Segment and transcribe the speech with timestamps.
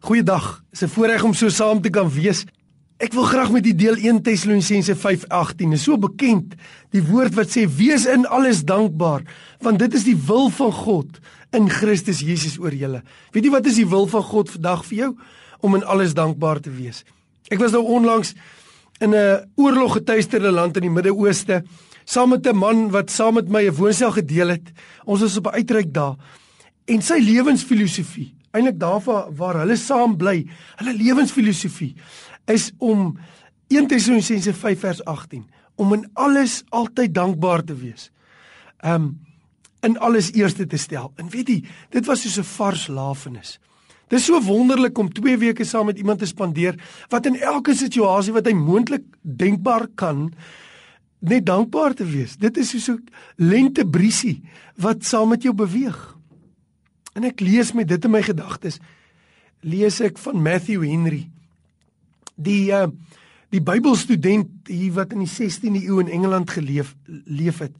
[0.00, 0.62] Goeiedag.
[0.70, 2.44] Dis 'n voorreg om so saam te kan wees.
[2.96, 5.72] Ek wil graag met u deel 1 Tessalonisense 5:18.
[5.72, 6.54] Is so bekend
[6.90, 9.22] die woord wat sê wees in alles dankbaar,
[9.60, 11.18] want dit is die wil van God
[11.50, 13.02] in Christus Jesus oor julle.
[13.32, 15.16] Weet jy wat is die wil van God vandag vir jou?
[15.60, 17.04] Om in alles dankbaar te wees.
[17.48, 18.34] Ek was nou onlangs
[19.00, 21.64] in 'n oorloggetuisterde land in die Midde-Ooste
[22.04, 24.72] saam met 'n man wat saam met my 'n woonstel gedeel het.
[25.04, 26.16] Ons was op 'n uitreik daar
[26.84, 30.46] en sy lewensfilosofie eintlik daar waar, waar hulle saam bly,
[30.80, 31.94] hulle lewensfilosofie
[32.52, 33.14] is om
[33.68, 38.10] 1 Tessalonisense 5 vers 18 om in alles altyd dankbaar te wees.
[38.80, 39.16] Um
[39.84, 41.12] in alles eerste te stel.
[41.20, 41.56] En weet jy,
[41.94, 43.60] dit was soos 'n vars lafenis.
[44.08, 46.74] Dit is so wonderlik om 2 weke saam met iemand te spandeer
[47.08, 50.32] wat in elke situasie wat hy moontlik denkbaar kan
[51.18, 52.36] net dankbaar te wees.
[52.36, 53.04] Dit is soos 'n
[53.36, 54.42] lentebriesie
[54.76, 56.15] wat saam met jou beweeg.
[57.16, 58.80] En ek lees met dit in my gedagtes
[59.66, 61.26] lees ek van Matthew Henry.
[62.36, 62.88] Die uh
[63.54, 67.72] die Bybelstudent hier wat in die 16de eeu in Engeland geleef leef het.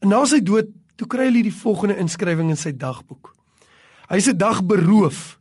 [0.00, 3.32] En na sy dood, toe kry hy die volgende inskrywing in sy dagboek.
[4.08, 5.34] Hy se dag beroof.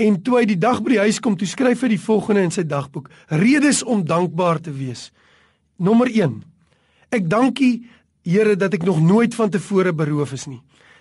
[0.00, 2.54] En toe hy die dag by die huis kom, toe skryf hy die volgende in
[2.54, 5.10] sy dagboek: Redes om dankbaar te wees.
[5.76, 6.40] Nommer 1.
[7.14, 7.84] Ek dankie
[8.28, 10.58] Here dat ek nog nooit van tevore beroof is nie.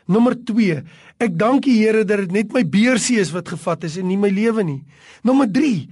[0.07, 0.81] Nommer 2.
[1.19, 4.19] Ek dank die Here dat dit net my beursie is wat gevat is en nie
[4.19, 4.81] my lewe nie.
[5.27, 5.87] Nommer 3.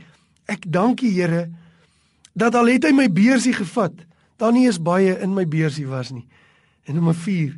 [0.48, 1.50] Ek dank die Here
[2.36, 3.94] dat al het hy my beursie gevat,
[4.40, 6.26] dan nie is baie in my beursie was nie.
[6.86, 7.56] En nommer 4.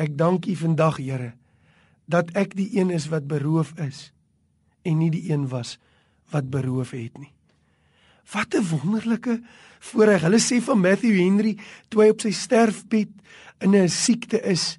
[0.00, 1.32] Ek dank U vandag Here
[2.10, 4.10] dat ek die een is wat beroof is
[4.82, 5.76] en nie die een was
[6.32, 7.32] wat beroof het nie.
[8.32, 9.40] Wat 'n wonderlike
[9.78, 10.22] voorreg.
[10.22, 11.56] Hulle sê van Matthew Henry
[11.88, 13.10] toe hy op sy sterfbed
[13.60, 14.78] in 'n siekte is,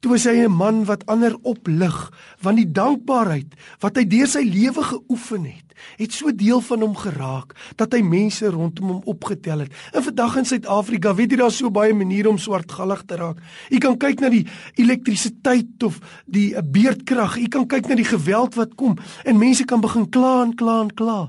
[0.00, 1.96] Toe is hy 'n man wat ander oplig,
[2.40, 6.96] want die dankbaarheid wat hy deur sy lewe geoefen het, het so deel van hom
[6.96, 9.72] geraak dat hy mense rondom hom opgetel het.
[9.92, 13.36] En vandag in Suid-Afrika, weet jy daar's so baie maniere om swartgallig te raak.
[13.68, 14.46] Jy kan kyk na die
[14.80, 17.36] elektrisiteit of die eh, beerdkrag.
[17.36, 20.80] Jy kan kyk na die geweld wat kom en mense kan begin kla en kla
[20.80, 21.28] en kla.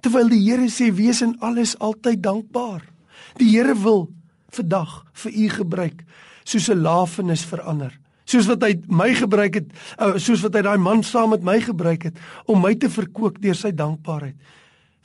[0.00, 2.88] Terwyl die Here sê wees in alles altyd dankbaar.
[3.36, 4.08] Die Here wil
[4.48, 6.04] vandag vir u gebruik
[6.48, 7.92] soos 'n lafenis verander.
[8.28, 11.56] Soos wat hy my gebruik het, uh, soos wat hy daai man saam met my
[11.64, 14.36] gebruik het om my te verkoop deur sy dankbaarheid.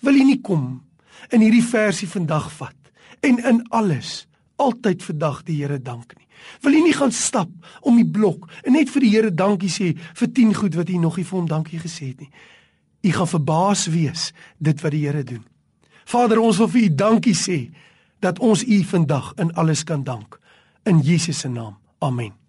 [0.04, 0.82] Wil jy nie kom
[1.32, 2.92] in hierdie versie vandag vat
[3.24, 4.26] en in alles
[4.62, 6.28] altyd vandag die Here dank nie.
[6.64, 7.52] Wil jy nie gaan stap
[7.82, 11.00] om die blok en net vir die Here dankie sê vir 10 goed wat jy
[11.00, 12.32] nog nie vir hom dankie gesê het nie.
[13.04, 15.44] U gaan verbaas wees dit wat die Here doen.
[16.06, 17.60] Vader, ons wil vir u dankie sê
[18.24, 20.40] dat ons u vandag in alles kan dank
[20.84, 21.78] in Jesus se naam.
[22.00, 22.43] Amen.